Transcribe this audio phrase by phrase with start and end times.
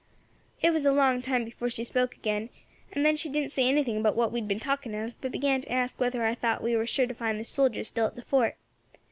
[0.63, 2.49] "It was a long time before she spoke again,
[2.91, 5.61] and then she didn't say anything about what we had been talking of, but began
[5.61, 8.23] to ask whether I thought we were sure to find the soldiers still at the
[8.23, 8.57] fort.